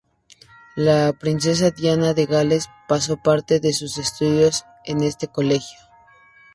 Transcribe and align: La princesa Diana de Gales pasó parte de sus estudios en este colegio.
La 0.75 1.13
princesa 1.13 1.69
Diana 1.69 2.15
de 2.15 2.25
Gales 2.25 2.65
pasó 2.87 3.17
parte 3.17 3.59
de 3.59 3.71
sus 3.71 3.99
estudios 3.99 4.65
en 4.83 5.03
este 5.03 5.27
colegio. 5.27 5.77